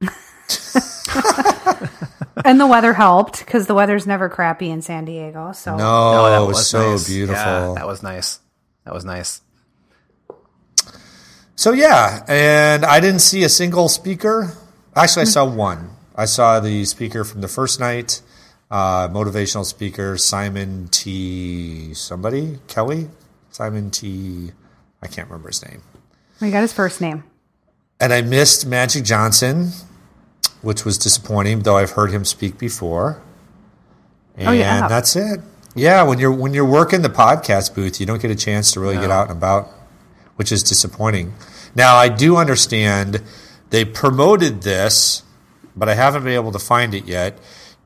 And 2.44 2.58
the 2.60 2.66
weather 2.66 2.92
helped 2.94 3.40
because 3.40 3.66
the 3.66 3.74
weather's 3.74 4.06
never 4.06 4.28
crappy 4.28 4.70
in 4.70 4.80
San 4.82 5.04
Diego. 5.04 5.52
So 5.52 5.76
no, 5.76 5.84
Oh, 5.84 6.30
that 6.30 6.42
it 6.42 6.46
was 6.46 6.66
so 6.68 6.92
nice. 6.92 7.06
beautiful. 7.08 7.36
Yeah, 7.36 7.74
that 7.76 7.86
was 7.86 8.02
nice. 8.02 8.40
That 8.84 8.94
was 8.94 9.04
nice. 9.04 9.40
So 11.54 11.72
yeah, 11.72 12.24
and 12.28 12.84
I 12.84 13.00
didn't 13.00 13.20
see 13.20 13.44
a 13.44 13.48
single 13.48 13.88
speaker. 13.88 14.52
Actually, 14.96 15.22
I 15.22 15.26
saw 15.26 15.44
one. 15.44 15.90
I 16.16 16.24
saw 16.24 16.60
the 16.60 16.84
speaker 16.84 17.24
from 17.24 17.40
the 17.40 17.48
first 17.48 17.78
night, 17.80 18.20
uh, 18.70 19.08
motivational 19.08 19.64
speaker 19.64 20.16
Simon 20.16 20.88
T. 20.90 21.94
Somebody 21.94 22.58
Kelly, 22.68 23.08
Simon 23.50 23.90
T. 23.90 24.52
I 25.02 25.06
can't 25.06 25.28
remember 25.28 25.48
his 25.48 25.64
name. 25.66 25.82
we 26.40 26.50
got 26.50 26.60
his 26.62 26.72
first 26.72 27.00
name. 27.00 27.24
And 28.00 28.12
I 28.12 28.22
missed 28.22 28.66
Magic 28.66 29.04
Johnson, 29.04 29.70
which 30.62 30.84
was 30.84 30.96
disappointing. 30.98 31.60
Though 31.60 31.76
I've 31.76 31.90
heard 31.92 32.10
him 32.10 32.24
speak 32.24 32.58
before. 32.58 33.20
Oh, 33.22 34.40
and 34.40 34.48
Oh, 34.48 34.52
yeah. 34.52 34.88
that's 34.88 35.14
it. 35.16 35.40
Yeah, 35.74 36.02
when 36.02 36.18
you're 36.18 36.32
when 36.32 36.54
you're 36.54 36.66
working 36.68 37.02
the 37.02 37.08
podcast 37.08 37.74
booth, 37.74 37.98
you 38.00 38.06
don't 38.06 38.20
get 38.20 38.30
a 38.30 38.34
chance 38.36 38.72
to 38.72 38.80
really 38.80 38.96
get 38.96 39.10
out 39.10 39.28
and 39.28 39.36
about, 39.36 39.68
which 40.36 40.52
is 40.52 40.62
disappointing. 40.62 41.34
Now 41.74 41.96
I 41.96 42.08
do 42.08 42.36
understand 42.36 43.22
they 43.70 43.84
promoted 43.84 44.62
this, 44.62 45.22
but 45.74 45.88
I 45.88 45.94
haven't 45.94 46.24
been 46.24 46.34
able 46.34 46.52
to 46.52 46.58
find 46.58 46.94
it 46.94 47.06
yet. 47.06 47.38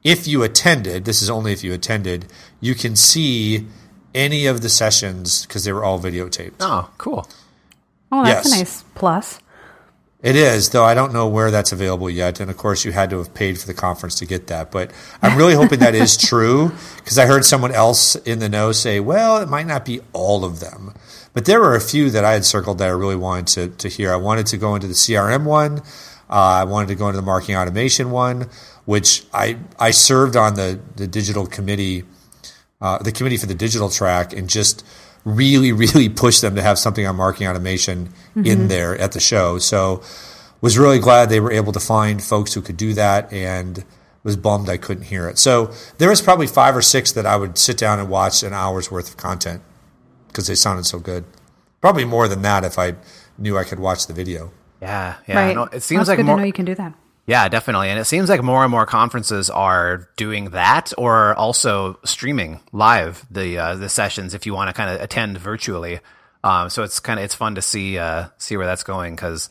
If 0.02 0.26
you 0.26 0.42
attended, 0.42 1.04
this 1.04 1.22
is 1.22 1.30
only 1.30 1.52
if 1.52 1.62
you 1.64 1.72
attended, 1.72 2.26
you 2.60 2.74
can 2.74 2.96
see 2.96 3.66
any 4.14 4.46
of 4.46 4.60
the 4.62 4.68
sessions 4.68 5.46
because 5.46 5.64
they 5.64 5.72
were 5.72 5.84
all 5.84 6.00
videotaped. 6.00 6.54
Oh, 6.60 6.90
cool. 6.98 7.28
Oh, 8.10 8.24
that's 8.24 8.46
Yes. 8.48 8.54
a 8.54 8.58
nice 8.58 8.84
plus. 8.96 9.38
It 10.26 10.34
is, 10.34 10.70
though 10.70 10.82
I 10.82 10.94
don't 10.94 11.12
know 11.12 11.28
where 11.28 11.52
that's 11.52 11.70
available 11.70 12.10
yet. 12.10 12.40
And 12.40 12.50
of 12.50 12.56
course, 12.56 12.84
you 12.84 12.90
had 12.90 13.10
to 13.10 13.18
have 13.18 13.32
paid 13.32 13.60
for 13.60 13.68
the 13.68 13.74
conference 13.74 14.16
to 14.16 14.26
get 14.26 14.48
that. 14.48 14.72
But 14.72 14.90
I'm 15.22 15.38
really 15.38 15.54
hoping 15.54 15.78
that 15.78 15.94
is 15.94 16.16
true 16.28 16.72
because 16.96 17.16
I 17.16 17.26
heard 17.26 17.44
someone 17.44 17.70
else 17.70 18.16
in 18.16 18.40
the 18.40 18.48
know 18.48 18.72
say, 18.72 18.98
well, 18.98 19.36
it 19.36 19.48
might 19.48 19.68
not 19.68 19.84
be 19.84 20.00
all 20.12 20.44
of 20.44 20.58
them. 20.58 20.94
But 21.32 21.44
there 21.44 21.60
were 21.60 21.76
a 21.76 21.80
few 21.80 22.10
that 22.10 22.24
I 22.24 22.32
had 22.32 22.44
circled 22.44 22.78
that 22.78 22.88
I 22.88 22.90
really 22.90 23.14
wanted 23.14 23.46
to, 23.46 23.76
to 23.76 23.88
hear. 23.88 24.12
I 24.12 24.16
wanted 24.16 24.46
to 24.46 24.56
go 24.56 24.74
into 24.74 24.88
the 24.88 24.94
CRM 24.94 25.44
one. 25.44 25.78
Uh, 26.28 26.58
I 26.58 26.64
wanted 26.64 26.88
to 26.88 26.96
go 26.96 27.06
into 27.06 27.20
the 27.20 27.24
marketing 27.24 27.54
automation 27.54 28.10
one, 28.10 28.50
which 28.84 29.24
I, 29.32 29.58
I 29.78 29.92
served 29.92 30.34
on 30.34 30.54
the, 30.54 30.80
the 30.96 31.06
digital 31.06 31.46
committee, 31.46 32.02
uh, 32.80 32.98
the 32.98 33.12
committee 33.12 33.36
for 33.36 33.46
the 33.46 33.54
digital 33.54 33.90
track, 33.90 34.32
and 34.32 34.50
just 34.50 34.84
really, 35.26 35.72
really 35.72 36.08
pushed 36.08 36.40
them 36.40 36.54
to 36.54 36.62
have 36.62 36.78
something 36.78 37.04
on 37.06 37.16
marketing 37.16 37.48
automation 37.48 38.08
in 38.36 38.42
mm-hmm. 38.44 38.68
there 38.68 38.96
at 38.96 39.12
the 39.12 39.20
show. 39.20 39.58
So 39.58 40.02
was 40.62 40.78
really 40.78 40.98
glad 40.98 41.28
they 41.28 41.40
were 41.40 41.52
able 41.52 41.72
to 41.72 41.80
find 41.80 42.22
folks 42.22 42.54
who 42.54 42.62
could 42.62 42.78
do 42.78 42.94
that 42.94 43.30
and 43.30 43.84
was 44.22 44.36
bummed 44.36 44.68
I 44.68 44.78
couldn't 44.78 45.04
hear 45.04 45.28
it. 45.28 45.38
So 45.38 45.72
there 45.98 46.08
was 46.08 46.22
probably 46.22 46.46
five 46.46 46.74
or 46.74 46.82
six 46.82 47.12
that 47.12 47.26
I 47.26 47.36
would 47.36 47.58
sit 47.58 47.76
down 47.76 47.98
and 47.98 48.08
watch 48.08 48.42
an 48.42 48.52
hour's 48.52 48.90
worth 48.90 49.10
of 49.10 49.16
content 49.16 49.62
because 50.28 50.46
they 50.46 50.54
sounded 50.54 50.86
so 50.86 50.98
good. 50.98 51.24
Probably 51.80 52.04
more 52.04 52.26
than 52.26 52.42
that 52.42 52.64
if 52.64 52.78
I 52.78 52.94
knew 53.36 53.58
I 53.58 53.64
could 53.64 53.78
watch 53.78 54.06
the 54.06 54.14
video. 54.14 54.52
Yeah, 54.80 55.16
yeah. 55.26 55.38
right. 55.38 55.56
No, 55.56 55.64
it 55.64 55.82
seems 55.82 56.00
That's 56.00 56.08
like 56.08 56.16
good 56.18 56.26
more. 56.26 56.36
to 56.36 56.42
know 56.42 56.46
you 56.46 56.52
can 56.52 56.64
do 56.64 56.74
that. 56.74 56.94
Yeah, 57.26 57.48
definitely. 57.48 57.90
And 57.90 57.98
it 57.98 58.04
seems 58.04 58.28
like 58.28 58.42
more 58.42 58.62
and 58.62 58.70
more 58.70 58.86
conferences 58.86 59.50
are 59.50 60.08
doing 60.16 60.50
that 60.50 60.92
or 60.96 61.34
also 61.34 61.98
streaming 62.04 62.60
live 62.72 63.26
the 63.30 63.58
uh, 63.58 63.74
the 63.74 63.88
sessions 63.88 64.32
if 64.32 64.46
you 64.46 64.54
want 64.54 64.68
to 64.68 64.74
kind 64.74 64.90
of 64.90 65.00
attend 65.00 65.36
virtually. 65.38 65.98
Um, 66.44 66.70
so 66.70 66.84
it's 66.84 67.00
kind 67.00 67.18
of 67.18 67.24
it's 67.24 67.34
fun 67.34 67.56
to 67.56 67.62
see 67.62 67.98
uh, 67.98 68.28
see 68.38 68.56
where 68.56 68.66
that's 68.66 68.84
going 68.84 69.16
because 69.16 69.50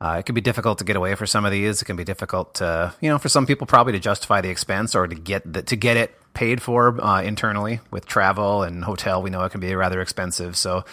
uh, 0.00 0.16
it 0.18 0.26
can 0.26 0.34
be 0.34 0.40
difficult 0.40 0.78
to 0.78 0.84
get 0.84 0.96
away 0.96 1.14
for 1.14 1.24
some 1.24 1.44
of 1.44 1.52
these. 1.52 1.80
It 1.80 1.84
can 1.84 1.94
be 1.94 2.02
difficult 2.02 2.56
to 2.56 2.92
you 3.00 3.08
know 3.08 3.18
for 3.18 3.28
some 3.28 3.46
people 3.46 3.68
probably 3.68 3.92
to 3.92 4.00
justify 4.00 4.40
the 4.40 4.50
expense 4.50 4.96
or 4.96 5.06
to 5.06 5.14
get 5.14 5.50
the, 5.50 5.62
to 5.62 5.76
get 5.76 5.96
it 5.96 6.12
paid 6.34 6.60
for 6.60 7.00
uh, 7.00 7.22
internally 7.22 7.78
with 7.92 8.06
travel 8.06 8.64
and 8.64 8.82
hotel. 8.82 9.22
We 9.22 9.30
know 9.30 9.44
it 9.44 9.50
can 9.50 9.60
be 9.60 9.72
rather 9.76 10.00
expensive. 10.00 10.56
So 10.56 10.84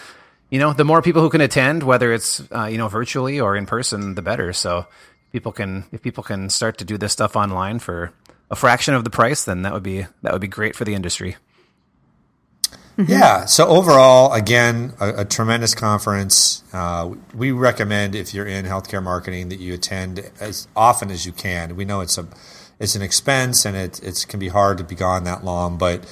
you 0.50 0.60
know 0.60 0.72
the 0.72 0.84
more 0.84 1.02
people 1.02 1.20
who 1.20 1.30
can 1.30 1.40
attend, 1.40 1.82
whether 1.82 2.12
it's 2.12 2.40
uh, 2.52 2.66
you 2.66 2.78
know 2.78 2.86
virtually 2.86 3.40
or 3.40 3.56
in 3.56 3.66
person, 3.66 4.14
the 4.14 4.22
better. 4.22 4.52
So 4.52 4.86
people 5.32 5.52
can 5.52 5.84
if 5.92 6.02
people 6.02 6.22
can 6.22 6.50
start 6.50 6.78
to 6.78 6.84
do 6.84 6.98
this 6.98 7.12
stuff 7.12 7.36
online 7.36 7.78
for 7.78 8.12
a 8.50 8.56
fraction 8.56 8.94
of 8.94 9.04
the 9.04 9.10
price, 9.10 9.44
then 9.44 9.62
that 9.62 9.72
would 9.72 9.82
be 9.82 10.06
that 10.22 10.32
would 10.32 10.42
be 10.42 10.48
great 10.48 10.76
for 10.76 10.84
the 10.84 10.94
industry. 10.94 11.36
Yeah. 12.98 13.46
So 13.46 13.66
overall, 13.66 14.34
again, 14.34 14.92
a, 15.00 15.22
a 15.22 15.24
tremendous 15.24 15.74
conference. 15.74 16.62
Uh, 16.74 17.14
we 17.34 17.50
recommend 17.50 18.14
if 18.14 18.34
you're 18.34 18.46
in 18.46 18.66
healthcare 18.66 19.02
marketing 19.02 19.48
that 19.48 19.58
you 19.58 19.72
attend 19.72 20.30
as 20.40 20.68
often 20.76 21.10
as 21.10 21.24
you 21.24 21.32
can. 21.32 21.74
We 21.74 21.86
know 21.86 22.02
it's 22.02 22.18
a 22.18 22.26
it's 22.78 22.94
an 22.94 23.02
expense 23.02 23.64
and 23.64 23.76
it 23.76 24.02
it 24.02 24.26
can 24.28 24.38
be 24.38 24.48
hard 24.48 24.78
to 24.78 24.84
be 24.84 24.94
gone 24.94 25.24
that 25.24 25.44
long, 25.44 25.78
but 25.78 26.04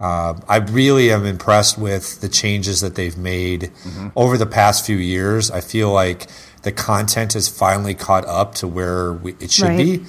uh, 0.00 0.34
I 0.48 0.56
really 0.56 1.12
am 1.12 1.24
impressed 1.24 1.78
with 1.78 2.20
the 2.20 2.28
changes 2.28 2.80
that 2.80 2.96
they've 2.96 3.16
made 3.16 3.70
mm-hmm. 3.84 4.08
over 4.16 4.36
the 4.36 4.46
past 4.46 4.84
few 4.84 4.96
years. 4.96 5.50
I 5.50 5.60
feel 5.60 5.92
like 5.92 6.28
the 6.62 6.72
content 6.72 7.32
has 7.34 7.48
finally 7.48 7.94
caught 7.94 8.24
up 8.26 8.54
to 8.56 8.68
where 8.68 9.12
we, 9.12 9.34
it 9.40 9.50
should 9.50 9.68
right. 9.68 9.78
be. 9.78 10.04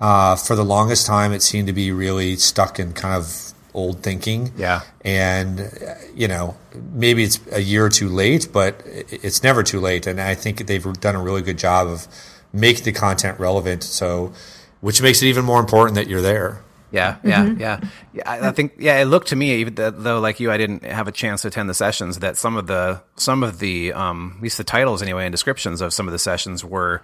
Uh, 0.00 0.36
for 0.36 0.56
the 0.56 0.64
longest 0.64 1.06
time, 1.06 1.32
it 1.32 1.42
seemed 1.42 1.66
to 1.68 1.72
be 1.72 1.92
really 1.92 2.36
stuck 2.36 2.78
in 2.78 2.92
kind 2.92 3.14
of 3.14 3.52
old 3.72 4.02
thinking. 4.02 4.52
Yeah. 4.56 4.82
And, 5.04 5.70
you 6.14 6.28
know, 6.28 6.56
maybe 6.92 7.24
it's 7.24 7.40
a 7.52 7.60
year 7.60 7.86
or 7.86 7.90
two 7.90 8.08
late, 8.08 8.48
but 8.52 8.82
it's 8.84 9.42
never 9.42 9.62
too 9.62 9.80
late. 9.80 10.06
And 10.06 10.20
I 10.20 10.34
think 10.34 10.66
they've 10.66 11.00
done 11.00 11.16
a 11.16 11.22
really 11.22 11.42
good 11.42 11.58
job 11.58 11.88
of 11.88 12.06
making 12.52 12.84
the 12.84 12.92
content 12.92 13.38
relevant. 13.40 13.82
So, 13.82 14.32
which 14.80 15.00
makes 15.00 15.22
it 15.22 15.26
even 15.26 15.44
more 15.44 15.60
important 15.60 15.94
that 15.96 16.08
you're 16.08 16.20
there. 16.20 16.62
Yeah, 16.94 17.16
yeah, 17.24 17.44
mm-hmm. 17.44 17.60
yeah. 17.60 17.80
yeah 18.12 18.22
I, 18.24 18.48
I, 18.48 18.52
think 18.52 18.74
yeah, 18.78 19.00
it 19.00 19.06
looked 19.06 19.28
to 19.28 19.36
me 19.36 19.56
even 19.56 19.74
though 19.74 20.20
like 20.20 20.38
you, 20.38 20.52
I 20.52 20.56
didn't 20.56 20.84
have 20.84 21.08
a 21.08 21.12
chance 21.12 21.42
to 21.42 21.48
attend 21.48 21.68
the 21.68 21.74
sessions. 21.74 22.20
That 22.20 22.36
some 22.36 22.56
of 22.56 22.68
the 22.68 23.02
some 23.16 23.42
of 23.42 23.58
the 23.58 23.92
um, 23.92 24.34
at 24.36 24.42
least 24.44 24.58
the 24.58 24.64
titles 24.64 25.02
anyway 25.02 25.24
and 25.24 25.32
descriptions 25.32 25.80
of 25.80 25.92
some 25.92 26.06
of 26.06 26.12
the 26.12 26.20
sessions 26.20 26.64
were, 26.64 27.02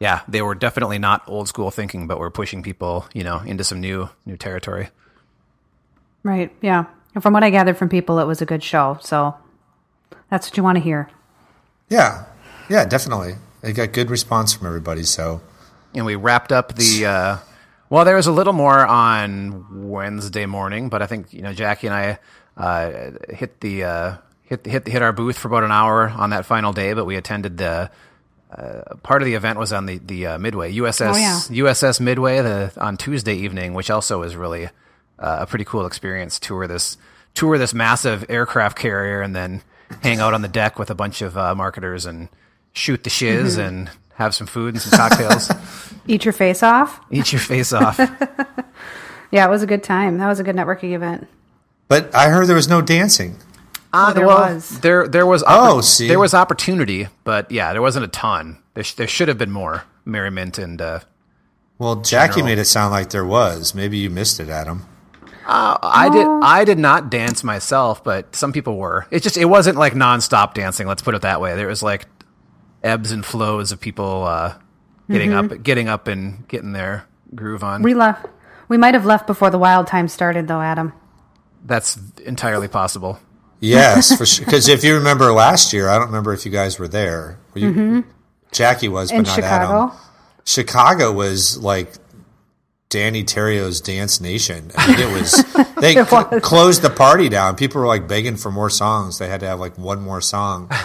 yeah, 0.00 0.22
they 0.26 0.42
were 0.42 0.56
definitely 0.56 0.98
not 0.98 1.22
old 1.28 1.46
school 1.46 1.70
thinking, 1.70 2.08
but 2.08 2.18
were 2.18 2.30
pushing 2.30 2.64
people, 2.64 3.06
you 3.14 3.22
know, 3.22 3.38
into 3.38 3.62
some 3.62 3.80
new 3.80 4.08
new 4.26 4.36
territory. 4.36 4.88
Right. 6.24 6.52
Yeah. 6.60 6.86
And 7.14 7.22
from 7.22 7.32
what 7.32 7.44
I 7.44 7.50
gathered 7.50 7.76
from 7.76 7.88
people, 7.88 8.18
it 8.18 8.26
was 8.26 8.42
a 8.42 8.46
good 8.46 8.64
show. 8.64 8.98
So 9.00 9.36
that's 10.28 10.48
what 10.48 10.56
you 10.56 10.64
want 10.64 10.76
to 10.76 10.82
hear. 10.82 11.08
Yeah. 11.88 12.24
Yeah. 12.68 12.84
Definitely. 12.84 13.36
It 13.62 13.74
got 13.74 13.92
good 13.92 14.10
response 14.10 14.54
from 14.54 14.66
everybody. 14.66 15.04
So. 15.04 15.40
And 15.94 16.04
we 16.04 16.16
wrapped 16.16 16.50
up 16.50 16.74
the. 16.74 17.06
Uh, 17.06 17.36
well, 17.90 18.04
there 18.04 18.16
was 18.16 18.28
a 18.28 18.32
little 18.32 18.52
more 18.52 18.86
on 18.86 19.90
Wednesday 19.90 20.46
morning, 20.46 20.88
but 20.88 21.02
I 21.02 21.06
think 21.06 21.32
you 21.32 21.42
know 21.42 21.52
Jackie 21.52 21.88
and 21.88 21.96
I 21.96 22.18
uh, 22.56 23.10
hit 23.28 23.60
the 23.60 23.84
uh, 23.84 24.16
hit 24.44 24.64
hit 24.64 24.86
hit 24.86 25.02
our 25.02 25.12
booth 25.12 25.36
for 25.36 25.48
about 25.48 25.64
an 25.64 25.72
hour 25.72 26.08
on 26.08 26.30
that 26.30 26.46
final 26.46 26.72
day. 26.72 26.92
But 26.92 27.04
we 27.04 27.16
attended 27.16 27.58
the 27.58 27.90
uh, 28.56 28.94
part 29.02 29.22
of 29.22 29.26
the 29.26 29.34
event 29.34 29.58
was 29.58 29.72
on 29.72 29.86
the 29.86 29.98
the 29.98 30.26
uh, 30.26 30.38
Midway 30.38 30.72
USS 30.74 31.14
oh, 31.14 31.16
yeah. 31.16 31.64
USS 31.64 32.00
Midway 32.00 32.40
the, 32.40 32.72
on 32.76 32.96
Tuesday 32.96 33.34
evening, 33.34 33.74
which 33.74 33.90
also 33.90 34.20
was 34.20 34.36
really 34.36 34.66
uh, 35.18 35.38
a 35.40 35.46
pretty 35.46 35.64
cool 35.64 35.84
experience. 35.84 36.38
Tour 36.38 36.68
this 36.68 36.96
tour 37.34 37.58
this 37.58 37.74
massive 37.74 38.24
aircraft 38.28 38.78
carrier, 38.78 39.20
and 39.20 39.34
then 39.34 39.62
hang 40.02 40.20
out 40.20 40.32
on 40.32 40.42
the 40.42 40.48
deck 40.48 40.78
with 40.78 40.90
a 40.90 40.94
bunch 40.94 41.22
of 41.22 41.36
uh, 41.36 41.56
marketers 41.56 42.06
and 42.06 42.28
shoot 42.72 43.02
the 43.02 43.10
shiz 43.10 43.56
mm-hmm. 43.56 43.66
and 43.66 43.90
have 44.20 44.34
some 44.34 44.46
food 44.46 44.74
and 44.74 44.82
some 44.82 44.96
cocktails. 44.96 45.50
Eat 46.06 46.24
your 46.24 46.32
face 46.32 46.62
off. 46.62 47.00
Eat 47.10 47.32
your 47.32 47.40
face 47.40 47.72
off. 47.72 47.98
yeah, 49.30 49.46
it 49.46 49.50
was 49.50 49.62
a 49.62 49.66
good 49.66 49.82
time. 49.82 50.18
That 50.18 50.28
was 50.28 50.38
a 50.38 50.44
good 50.44 50.54
networking 50.54 50.92
event. 50.92 51.26
But 51.88 52.14
I 52.14 52.28
heard 52.28 52.46
there 52.46 52.56
was 52.56 52.68
no 52.68 52.82
dancing. 52.82 53.36
Ah, 53.92 54.10
uh, 54.10 54.12
there 54.12 54.26
well, 54.26 54.54
was. 54.54 54.80
There, 54.80 55.08
there 55.08 55.26
was. 55.26 55.42
Oppor- 55.42 55.46
oh, 55.48 55.80
see, 55.80 56.06
there 56.06 56.18
was 56.18 56.34
opportunity, 56.34 57.08
but 57.24 57.50
yeah, 57.50 57.72
there 57.72 57.82
wasn't 57.82 58.04
a 58.04 58.08
ton. 58.08 58.58
There, 58.74 58.84
sh- 58.84 58.94
there 58.94 59.08
should 59.08 59.28
have 59.28 59.38
been 59.38 59.50
more 59.50 59.84
merriment 60.04 60.58
and. 60.58 60.80
Uh, 60.80 61.00
well, 61.78 61.96
Jackie 61.96 62.34
general. 62.34 62.46
made 62.46 62.58
it 62.58 62.66
sound 62.66 62.92
like 62.92 63.10
there 63.10 63.24
was. 63.24 63.74
Maybe 63.74 63.96
you 63.96 64.10
missed 64.10 64.38
it, 64.38 64.50
Adam. 64.50 64.86
Uh, 65.46 65.78
I 65.82 66.10
did. 66.10 66.26
I 66.26 66.64
did 66.64 66.78
not 66.78 67.10
dance 67.10 67.42
myself, 67.42 68.04
but 68.04 68.36
some 68.36 68.52
people 68.52 68.76
were. 68.76 69.06
It 69.10 69.22
just. 69.22 69.36
It 69.36 69.46
wasn't 69.46 69.78
like 69.78 69.94
nonstop 69.94 70.54
dancing. 70.54 70.86
Let's 70.86 71.02
put 71.02 71.14
it 71.14 71.22
that 71.22 71.40
way. 71.40 71.56
There 71.56 71.66
was 71.66 71.82
like 71.82 72.06
ebbs 72.82 73.12
and 73.12 73.24
flows 73.24 73.72
of 73.72 73.80
people 73.80 74.24
uh, 74.24 74.54
getting 75.10 75.30
mm-hmm. 75.30 75.52
up, 75.52 75.62
getting 75.62 75.88
up, 75.88 76.08
and 76.08 76.46
getting 76.48 76.72
their 76.72 77.06
groove 77.34 77.62
on. 77.62 77.82
We 77.82 77.94
left. 77.94 78.26
We 78.68 78.76
might 78.76 78.94
have 78.94 79.06
left 79.06 79.26
before 79.26 79.50
the 79.50 79.58
wild 79.58 79.86
time 79.86 80.08
started, 80.08 80.48
though, 80.48 80.60
Adam. 80.60 80.92
That's 81.64 81.98
entirely 82.24 82.68
possible. 82.68 83.18
Yes, 83.60 84.16
for 84.16 84.24
sure. 84.24 84.44
Because 84.46 84.68
if 84.68 84.84
you 84.84 84.94
remember 84.94 85.32
last 85.32 85.72
year, 85.72 85.88
I 85.88 85.96
don't 85.98 86.06
remember 86.06 86.32
if 86.32 86.46
you 86.46 86.52
guys 86.52 86.78
were 86.78 86.88
there. 86.88 87.38
Were 87.54 87.60
you, 87.60 87.70
mm-hmm. 87.70 88.00
Jackie 88.52 88.88
was, 88.88 89.10
but 89.10 89.18
In 89.18 89.22
not 89.24 89.34
Chicago. 89.34 89.86
Adam. 89.86 89.98
Chicago 90.44 91.12
was 91.12 91.58
like 91.58 91.92
Danny 92.88 93.22
Terio's 93.22 93.80
Dance 93.80 94.20
Nation. 94.20 94.70
I 94.76 94.88
mean, 94.88 95.08
it 95.08 95.12
was 95.12 95.44
they 95.80 95.96
it 95.96 96.10
was. 96.10 96.42
closed 96.42 96.82
the 96.82 96.90
party 96.90 97.28
down. 97.28 97.56
People 97.56 97.80
were 97.80 97.86
like 97.86 98.08
begging 98.08 98.36
for 98.36 98.50
more 98.50 98.70
songs. 98.70 99.18
They 99.18 99.28
had 99.28 99.40
to 99.40 99.46
have 99.46 99.60
like 99.60 99.78
one 99.78 100.00
more 100.00 100.20
song. 100.20 100.70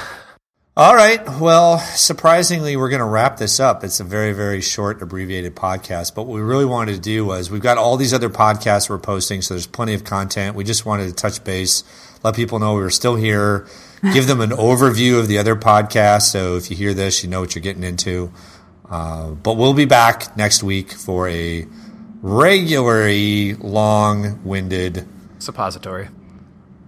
All 0.77 0.94
right. 0.94 1.22
Well, 1.39 1.79
surprisingly, 1.79 2.75
we're 2.75 2.89
going 2.89 3.00
to 3.00 3.05
wrap 3.05 3.38
this 3.38 3.62
up. 3.62 3.86
It's 3.86 4.01
a 4.01 4.03
very, 4.03 4.34
very 4.34 4.60
short, 4.60 5.01
abbreviated 5.01 5.55
podcast. 5.55 6.13
But 6.13 6.24
what 6.24 6.36
we 6.36 6.41
really 6.41 6.65
wanted 6.65 6.96
to 6.96 7.00
do 7.00 7.24
was 7.24 7.50
we've 7.50 7.62
got 7.62 7.77
all 7.77 7.96
these 7.96 8.13
other 8.13 8.29
podcasts 8.29 8.89
we're 8.89 8.98
posting, 8.98 9.41
so 9.41 9.53
there's 9.53 9.67
plenty 9.67 9.94
of 9.94 10.03
content. 10.03 10.53
We 10.53 10.65
just 10.65 10.86
wanted 10.86 11.08
to 11.08 11.13
touch 11.13 11.41
base, 11.46 11.86
let 12.24 12.36
people 12.36 12.60
know 12.60 12.75
we 12.75 12.82
were 12.82 12.89
still 12.89 13.15
here, 13.15 13.67
give 14.12 14.27
them 14.27 14.41
an 14.41 14.50
overview 14.50 15.17
of 15.17 15.29
the 15.29 15.38
other 15.38 15.55
podcasts. 15.55 16.24
So 16.24 16.58
if 16.58 16.70
you 16.70 16.75
hear 16.75 16.94
this, 16.94 17.24
you 17.24 17.29
know 17.29 17.39
what 17.39 17.55
you're 17.55 17.62
getting 17.62 17.86
into. 17.86 18.34
Uh, 18.89 19.29
but 19.29 19.53
we'll 19.53 19.74
be 19.74 19.86
back 19.86 20.36
next 20.36 20.62
week 20.62 20.91
for 20.91 21.29
a 21.29 21.65
regularly 22.22 23.53
long 23.53 24.44
winded 24.44 25.08
suppository. 25.39 26.10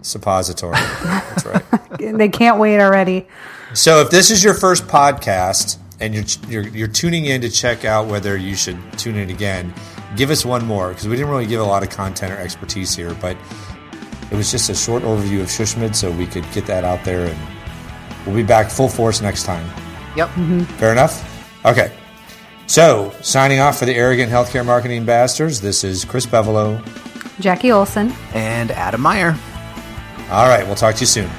Suppository. 0.02 0.72
That's 0.74 1.46
right. 1.46 1.64
they 1.98 2.28
can't 2.28 2.58
wait 2.58 2.80
already. 2.80 3.26
So 3.74 4.00
if 4.00 4.10
this 4.10 4.30
is 4.30 4.42
your 4.42 4.54
first 4.54 4.86
podcast 4.86 5.78
and 6.00 6.14
you're, 6.14 6.24
you're, 6.48 6.68
you're 6.74 6.88
tuning 6.88 7.26
in 7.26 7.40
to 7.42 7.50
check 7.50 7.84
out 7.84 8.06
whether 8.06 8.36
you 8.36 8.54
should 8.54 8.78
tune 8.98 9.16
in 9.16 9.30
again, 9.30 9.74
give 10.16 10.30
us 10.30 10.44
one 10.44 10.64
more 10.66 10.88
because 10.88 11.06
we 11.06 11.16
didn't 11.16 11.30
really 11.30 11.46
give 11.46 11.60
a 11.60 11.64
lot 11.64 11.82
of 11.82 11.90
content 11.90 12.32
or 12.32 12.36
expertise 12.36 12.94
here, 12.94 13.14
but 13.14 13.36
it 14.30 14.36
was 14.36 14.50
just 14.50 14.68
a 14.70 14.74
short 14.74 15.02
overview 15.02 15.40
of 15.40 15.46
SHSMD, 15.46 15.94
so 15.94 16.10
we 16.10 16.26
could 16.26 16.44
get 16.52 16.66
that 16.66 16.84
out 16.84 17.02
there, 17.04 17.26
and 17.26 17.38
we'll 18.26 18.36
be 18.36 18.42
back 18.42 18.70
full 18.70 18.88
force 18.88 19.22
next 19.22 19.44
time. 19.44 19.66
Yep. 20.16 20.28
Mm-hmm. 20.30 20.60
Fair 20.76 20.92
enough. 20.92 21.24
Okay. 21.64 21.92
So 22.66 23.14
signing 23.22 23.60
off 23.60 23.78
for 23.78 23.86
the 23.86 23.94
arrogant 23.94 24.30
healthcare 24.30 24.64
marketing 24.66 25.06
bastards. 25.06 25.60
This 25.60 25.84
is 25.84 26.04
Chris 26.04 26.26
Bevolo, 26.26 26.82
Jackie 27.40 27.72
Olson, 27.72 28.12
and 28.34 28.70
Adam 28.72 29.00
Meyer. 29.00 29.34
All 30.30 30.48
right. 30.48 30.66
We'll 30.66 30.76
talk 30.76 30.96
to 30.96 31.00
you 31.00 31.06
soon. 31.06 31.30